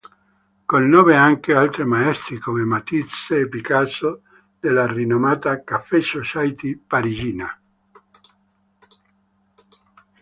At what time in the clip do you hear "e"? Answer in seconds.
3.41-3.47